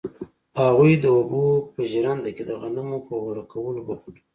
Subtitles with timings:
[0.61, 1.43] هغوی د اوبو
[1.73, 4.21] په ژرنده کې د غنمو په اوړه کولو بوخت وو.